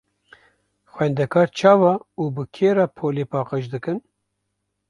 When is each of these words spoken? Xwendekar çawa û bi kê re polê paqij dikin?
Xwendekar 0.93 1.47
çawa 1.57 1.93
û 2.21 2.23
bi 2.35 2.43
kê 2.55 2.69
re 2.77 2.87
polê 2.97 3.25
paqij 3.31 3.65
dikin? 3.73 3.99